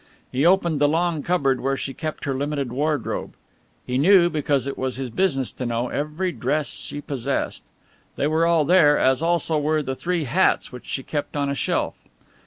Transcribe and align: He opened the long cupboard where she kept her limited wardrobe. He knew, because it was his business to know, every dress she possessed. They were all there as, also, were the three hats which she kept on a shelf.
He 0.31 0.47
opened 0.47 0.81
the 0.81 0.89
long 0.89 1.21
cupboard 1.21 1.61
where 1.61 1.77
she 1.77 1.93
kept 1.93 2.23
her 2.25 2.33
limited 2.33 2.71
wardrobe. 2.73 3.35
He 3.85 3.99
knew, 3.99 4.31
because 4.31 4.65
it 4.65 4.75
was 4.75 4.95
his 4.95 5.11
business 5.11 5.51
to 5.51 5.63
know, 5.67 5.89
every 5.89 6.31
dress 6.31 6.71
she 6.73 7.01
possessed. 7.01 7.63
They 8.15 8.25
were 8.25 8.47
all 8.47 8.65
there 8.65 8.97
as, 8.97 9.21
also, 9.21 9.59
were 9.59 9.83
the 9.83 9.93
three 9.93 10.23
hats 10.23 10.71
which 10.71 10.87
she 10.87 11.03
kept 11.03 11.37
on 11.37 11.51
a 11.51 11.53
shelf. 11.55 11.93